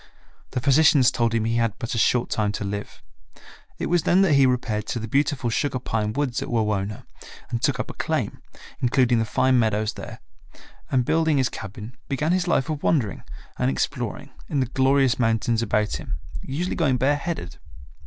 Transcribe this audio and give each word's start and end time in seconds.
The 0.49 0.59
physicians 0.59 1.11
told 1.11 1.35
him 1.35 1.45
he 1.45 1.57
had 1.57 1.73
but 1.77 1.93
a 1.93 1.99
short 1.99 2.31
time 2.31 2.51
to 2.53 2.63
live. 2.63 3.03
It 3.77 3.85
was 3.85 4.01
then 4.01 4.23
that 4.23 4.33
he 4.33 4.47
repaired 4.47 4.87
to 4.87 4.97
the 4.99 5.07
beautiful 5.07 5.51
sugar 5.51 5.77
pine 5.77 6.11
woods 6.11 6.41
at 6.41 6.49
Wawona 6.49 7.05
and 7.51 7.61
took 7.61 7.79
up 7.79 7.91
a 7.91 7.93
claim, 7.93 8.41
including 8.79 9.19
the 9.19 9.25
fine 9.25 9.59
meadows 9.59 9.93
there, 9.93 10.19
and 10.89 11.05
building 11.05 11.37
his 11.37 11.49
cabin, 11.49 11.95
began 12.09 12.31
his 12.31 12.47
life 12.47 12.67
of 12.67 12.81
wandering 12.81 13.21
and 13.59 13.69
exploring 13.69 14.31
in 14.49 14.59
the 14.59 14.65
glorious 14.65 15.19
mountains 15.19 15.61
about 15.61 15.97
him, 15.97 16.17
usually 16.41 16.75
going 16.75 16.97
bare 16.97 17.15
headed. 17.17 17.59